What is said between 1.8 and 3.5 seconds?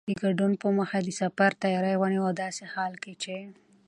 ونیوه او داسې حال کې چې